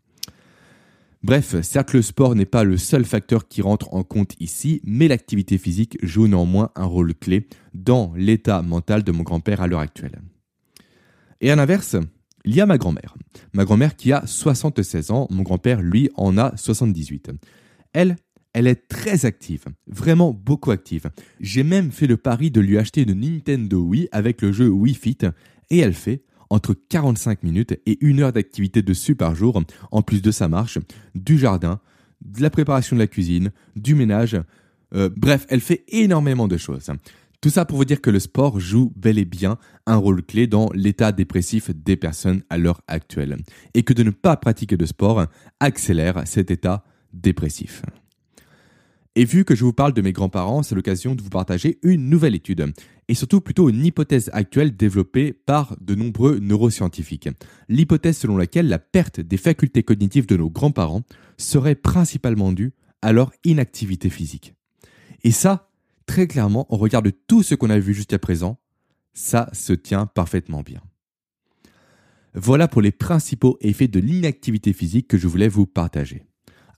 [1.22, 5.06] Bref, certes le sport n'est pas le seul facteur qui rentre en compte ici, mais
[5.06, 9.80] l'activité physique joue néanmoins un rôle clé dans l'état mental de mon grand-père à l'heure
[9.80, 10.20] actuelle.
[11.40, 11.96] Et à l'inverse,
[12.44, 13.14] il y a ma grand-mère.
[13.52, 17.30] Ma grand-mère qui a 76 ans, mon grand-père lui en a 78.
[17.92, 18.16] Elle,
[18.54, 21.10] elle est très active, vraiment beaucoup active.
[21.40, 24.94] J'ai même fait le pari de lui acheter une Nintendo Wii avec le jeu Wii
[24.94, 25.18] Fit
[25.70, 30.20] et elle fait entre 45 minutes et une heure d'activité dessus par jour, en plus
[30.20, 30.78] de sa marche,
[31.14, 31.80] du jardin,
[32.20, 34.38] de la préparation de la cuisine, du ménage.
[34.94, 36.90] Euh, bref, elle fait énormément de choses.
[37.40, 40.46] Tout ça pour vous dire que le sport joue bel et bien un rôle clé
[40.46, 43.38] dans l'état dépressif des personnes à l'heure actuelle.
[43.72, 45.26] Et que de ne pas pratiquer de sport
[45.58, 46.84] accélère cet état
[47.14, 47.82] dépressif.
[49.14, 52.08] Et vu que je vous parle de mes grands-parents, c'est l'occasion de vous partager une
[52.08, 52.72] nouvelle étude,
[53.08, 57.28] et surtout plutôt une hypothèse actuelle développée par de nombreux neuroscientifiques.
[57.68, 61.02] L'hypothèse selon laquelle la perte des facultés cognitives de nos grands-parents
[61.36, 62.72] serait principalement due
[63.02, 64.54] à leur inactivité physique.
[65.24, 65.70] Et ça,
[66.06, 68.58] très clairement, on regarde tout ce qu'on a vu jusqu'à présent,
[69.12, 70.80] ça se tient parfaitement bien.
[72.34, 76.24] Voilà pour les principaux effets de l'inactivité physique que je voulais vous partager.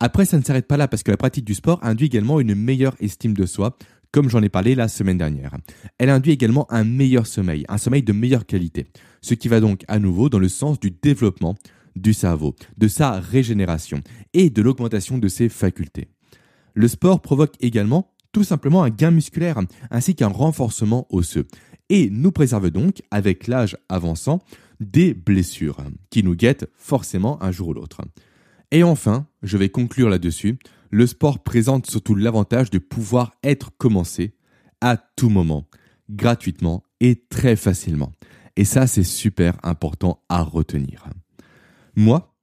[0.01, 2.55] Après, ça ne s'arrête pas là parce que la pratique du sport induit également une
[2.55, 3.77] meilleure estime de soi,
[4.11, 5.57] comme j'en ai parlé la semaine dernière.
[5.99, 8.87] Elle induit également un meilleur sommeil, un sommeil de meilleure qualité,
[9.23, 11.57] ce qui va donc à nouveau dans le sens du développement
[11.97, 14.01] du cerveau, de sa régénération
[14.33, 16.09] et de l'augmentation de ses facultés.
[16.75, 21.47] Le sport provoque également tout simplement un gain musculaire ainsi qu'un renforcement osseux
[21.89, 24.41] et nous préserve donc, avec l'âge avançant,
[24.81, 25.79] des blessures
[26.11, 28.01] qui nous guettent forcément un jour ou l'autre.
[28.75, 30.59] Et enfin, je vais conclure là-dessus,
[30.91, 34.35] le sport présente surtout l'avantage de pouvoir être commencé
[34.81, 35.69] à tout moment,
[36.11, 38.11] gratuitement et très facilement.
[38.57, 41.05] Et ça, c'est super important à retenir.
[41.95, 42.35] Moi,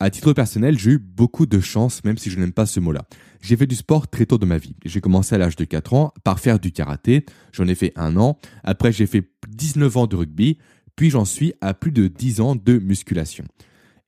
[0.00, 3.04] à titre personnel, j'ai eu beaucoup de chance, même si je n'aime pas ce mot-là.
[3.42, 4.76] J'ai fait du sport très tôt de ma vie.
[4.86, 7.26] J'ai commencé à l'âge de 4 ans par faire du karaté.
[7.52, 8.38] J'en ai fait un an.
[8.62, 10.56] Après, j'ai fait 19 ans de rugby.
[10.96, 13.44] Puis j'en suis à plus de 10 ans de musculation.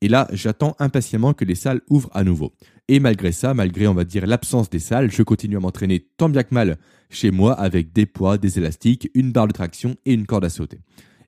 [0.02, 2.52] Et là, j'attends impatiemment que les salles ouvrent à nouveau.
[2.88, 6.28] Et malgré ça, malgré on va dire l'absence des salles, je continue à m'entraîner tant
[6.28, 6.78] bien que mal
[7.10, 10.50] chez moi avec des poids, des élastiques, une barre de traction et une corde à
[10.50, 10.80] sauter.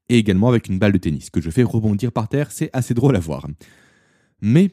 [0.08, 2.94] Et également avec une balle de tennis que je fais rebondir par terre, c'est assez
[2.94, 3.46] drôle à voir.
[4.40, 4.70] Mais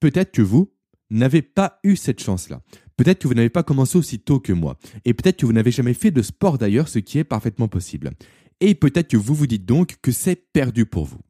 [0.00, 0.72] peut-être que vous
[1.10, 2.62] n'avez pas eu cette chance-là.
[2.96, 4.78] Peut-être que vous n'avez pas commencé aussi tôt que moi.
[5.04, 8.12] Et peut-être que vous n'avez jamais fait de sport d'ailleurs, ce qui est parfaitement possible.
[8.60, 11.20] Et peut-être que vous vous dites donc que c'est perdu pour vous.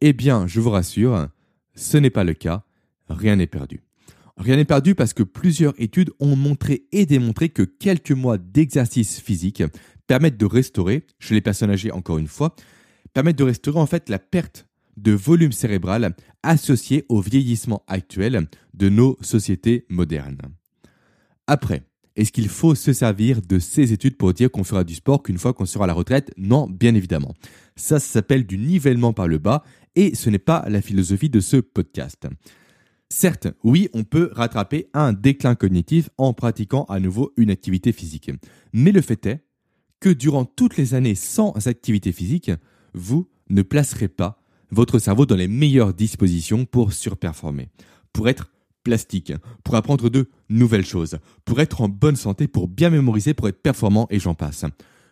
[0.00, 1.28] Eh bien, je vous rassure,
[1.74, 2.64] ce n'est pas le cas.
[3.08, 3.80] Rien n'est perdu.
[4.36, 9.20] Rien n'est perdu parce que plusieurs études ont montré et démontré que quelques mois d'exercice
[9.20, 9.64] physique
[10.06, 12.54] permettent de restaurer, chez les personnes âgées encore une fois,
[13.12, 18.88] permettent de restaurer en fait la perte de volume cérébral associé au vieillissement actuel de
[18.88, 20.42] nos sociétés modernes.
[21.48, 21.82] Après,
[22.14, 25.38] est-ce qu'il faut se servir de ces études pour dire qu'on fera du sport qu'une
[25.38, 26.32] fois qu'on sera à la retraite?
[26.36, 27.34] Non, bien évidemment.
[27.76, 29.62] Ça, ça s'appelle du nivellement par le bas
[29.94, 32.26] et ce n'est pas la philosophie de ce podcast.
[33.10, 38.30] Certes, oui, on peut rattraper un déclin cognitif en pratiquant à nouveau une activité physique.
[38.72, 39.44] Mais le fait est
[40.00, 42.50] que durant toutes les années sans activité physique,
[42.94, 47.70] vous ne placerez pas votre cerveau dans les meilleures dispositions pour surperformer,
[48.12, 48.52] pour être
[48.84, 49.32] plastique,
[49.64, 53.62] pour apprendre de nouvelles choses, pour être en bonne santé, pour bien mémoriser, pour être
[53.62, 54.64] performant et j'en passe.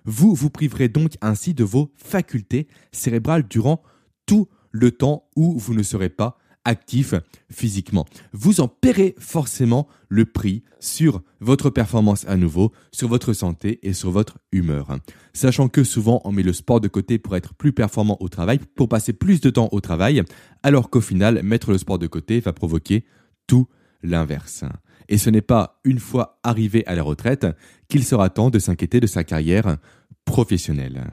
[0.05, 3.83] Vous vous priverez donc ainsi de vos facultés cérébrales durant
[4.27, 7.15] tout le temps où vous ne serez pas actif
[7.51, 8.07] physiquement.
[8.33, 13.93] Vous en paierez forcément le prix sur votre performance à nouveau, sur votre santé et
[13.93, 14.99] sur votre humeur.
[15.33, 18.59] Sachant que souvent on met le sport de côté pour être plus performant au travail,
[18.75, 20.23] pour passer plus de temps au travail,
[20.65, 23.05] alors qu'au final, mettre le sport de côté va provoquer
[23.47, 23.69] tout
[24.03, 24.65] l'inverse.
[25.09, 27.47] Et ce n'est pas une fois arrivé à la retraite
[27.89, 29.77] qu'il sera temps de s'inquiéter de sa carrière
[30.25, 31.13] professionnelle.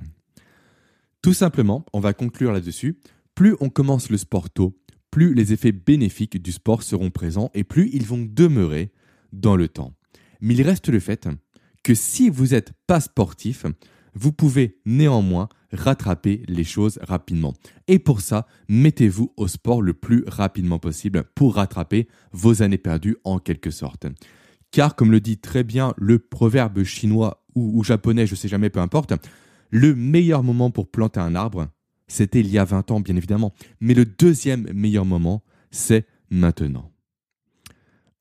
[1.22, 2.98] Tout simplement, on va conclure là-dessus,
[3.36, 4.78] plus on commence le sport tôt,
[5.12, 8.92] plus les effets bénéfiques du sport seront présents et plus ils vont demeurer
[9.32, 9.94] dans le temps.
[10.42, 11.28] Mais il reste le fait
[11.84, 13.66] que si vous n'êtes pas sportif,
[14.14, 17.54] vous pouvez néanmoins rattraper les choses rapidement.
[17.88, 23.18] Et pour ça, mettez-vous au sport le plus rapidement possible pour rattraper vos années perdues
[23.24, 24.06] en quelque sorte.
[24.72, 28.70] Car comme le dit très bien le proverbe chinois ou, japonais, je ne sais jamais,
[28.72, 29.14] peu importe,
[29.70, 31.68] le meilleur moment pour planter un arbre,
[32.08, 33.54] c'était il y a 20 ans, bien évidemment.
[33.80, 36.92] Mais le deuxième meilleur moment, c'est maintenant.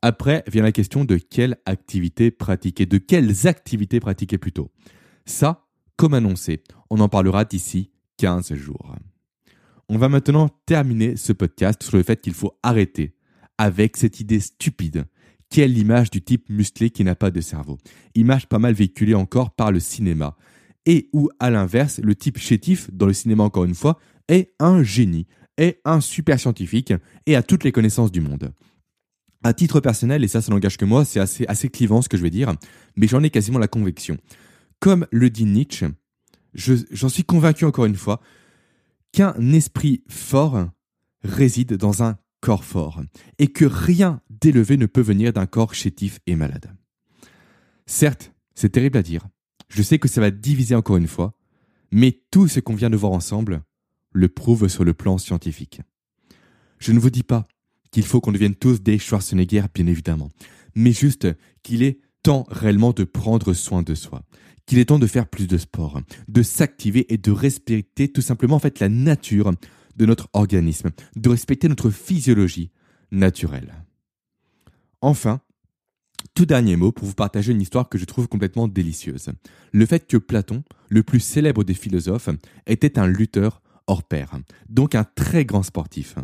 [0.01, 4.71] Après vient la question de quelle activité pratiquer, de quelles activités pratiquer plutôt.
[5.27, 5.67] Ça,
[5.97, 8.97] comme annoncé, on en parlera d'ici 15 jours.
[9.89, 13.15] On va maintenant terminer ce podcast sur le fait qu'il faut arrêter
[13.59, 15.05] avec cette idée stupide
[15.53, 17.77] qui est l'image du type musclé qui n'a pas de cerveau.
[18.15, 20.35] Image pas mal véhiculée encore par le cinéma
[20.87, 24.83] et où, à l'inverse, le type chétif, dans le cinéma encore une fois, est un
[24.83, 25.27] génie,
[25.57, 26.93] est un super scientifique
[27.27, 28.53] et a toutes les connaissances du monde.
[29.45, 32.17] À titre personnel, et ça, ça n'engage que moi, c'est assez, assez clivant ce que
[32.17, 32.55] je vais dire,
[32.97, 34.17] mais j'en ai quasiment la conviction.
[34.79, 35.87] Comme le dit Nietzsche,
[36.55, 38.21] j'en suis convaincu encore une fois,
[39.13, 40.69] qu'un esprit fort
[41.23, 43.03] réside dans un corps fort
[43.39, 46.75] et que rien d'élever ne peut venir d'un corps chétif et malade.
[47.87, 49.29] Certes, c'est terrible à dire.
[49.73, 51.33] Je sais que ça va diviser encore une fois,
[51.91, 53.63] mais tout ce qu'on vient de voir ensemble
[54.13, 55.81] le prouve sur le plan scientifique.
[56.79, 57.49] Je ne vous dis pas
[57.91, 60.31] qu'il faut qu'on devienne tous des Schwarzenegger, bien évidemment,
[60.75, 61.27] mais juste
[61.63, 64.23] qu'il est temps réellement de prendre soin de soi,
[64.67, 68.57] qu'il est temps de faire plus de sport, de s'activer et de respecter tout simplement
[68.57, 69.53] en fait la nature
[69.97, 72.71] de notre organisme, de respecter notre physiologie
[73.11, 73.73] naturelle.
[75.01, 75.41] Enfin,
[76.35, 79.31] tout dernier mot pour vous partager une histoire que je trouve complètement délicieuse.
[79.73, 82.29] Le fait que Platon, le plus célèbre des philosophes,
[82.67, 86.17] était un lutteur hors pair, donc un très grand sportif.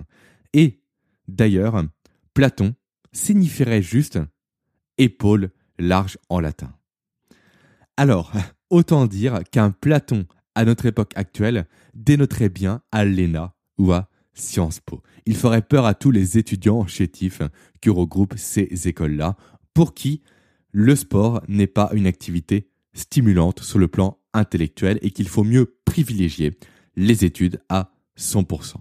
[0.52, 0.80] Et,
[1.26, 1.84] d'ailleurs,
[2.34, 2.74] Platon
[3.12, 4.18] signifierait juste
[4.96, 6.72] épaule large en latin.
[7.96, 8.32] Alors,
[8.70, 14.80] autant dire qu'un Platon à notre époque actuelle dénoterait bien à l'ENA ou à Sciences
[14.80, 15.02] Po.
[15.26, 17.42] Il ferait peur à tous les étudiants chétifs
[17.80, 19.36] qui regroupent ces écoles-là,
[19.78, 20.22] pour qui
[20.72, 25.76] le sport n'est pas une activité stimulante sur le plan intellectuel et qu'il faut mieux
[25.84, 26.58] privilégier
[26.96, 28.78] les études à 100%.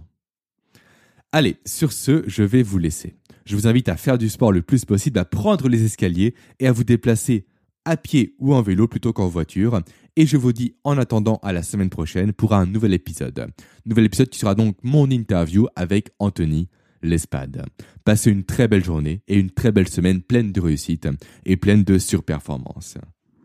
[1.32, 3.14] Allez, sur ce, je vais vous laisser.
[3.46, 6.66] Je vous invite à faire du sport le plus possible, à prendre les escaliers et
[6.66, 7.46] à vous déplacer
[7.86, 9.80] à pied ou en vélo plutôt qu'en voiture.
[10.16, 13.52] Et je vous dis en attendant à la semaine prochaine pour un nouvel épisode.
[13.86, 16.70] Nouvel épisode qui sera donc mon interview avec Anthony
[17.02, 17.64] Lespade.
[18.04, 21.08] Passez une très belle journée et une très belle semaine pleine de réussite
[21.46, 22.98] et pleine de surperformance.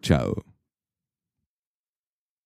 [0.03, 0.35] Ciao